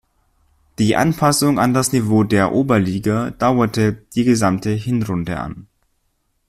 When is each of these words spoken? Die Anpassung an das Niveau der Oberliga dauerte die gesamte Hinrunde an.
Die 0.79 0.95
Anpassung 0.95 1.59
an 1.59 1.75
das 1.75 1.91
Niveau 1.91 2.23
der 2.23 2.53
Oberliga 2.53 3.29
dauerte 3.37 3.93
die 4.15 4.23
gesamte 4.23 4.71
Hinrunde 4.71 5.39
an. 5.39 5.67